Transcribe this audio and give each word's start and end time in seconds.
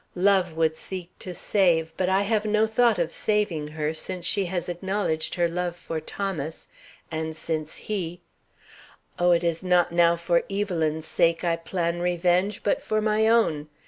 Love 0.15 0.53
would 0.53 0.75
seek 0.75 1.11
to 1.19 1.31
save, 1.31 1.93
but 1.95 2.09
I 2.09 2.23
have 2.23 2.43
no 2.43 2.65
thought 2.65 2.97
of 2.97 3.13
saving 3.13 3.67
her, 3.67 3.93
since 3.93 4.25
she 4.25 4.45
has 4.45 4.67
acknowledged 4.67 5.35
her 5.35 5.47
love 5.47 5.75
for 5.75 6.01
Thomas, 6.01 6.67
and 7.11 7.35
since 7.35 7.77
he 7.77 8.19
Oh, 9.19 9.29
it 9.29 9.43
is 9.43 9.61
not 9.61 9.91
now 9.91 10.15
for 10.15 10.41
Evelyn's 10.49 11.05
sake 11.05 11.43
I 11.43 11.55
plan 11.55 11.99
revenge, 12.01 12.63
but 12.63 12.81
for 12.81 12.99
my 12.99 13.27
own! 13.27 13.67